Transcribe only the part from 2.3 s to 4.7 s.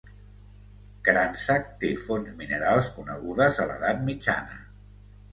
minerals, conegudes a l'edat mitjana.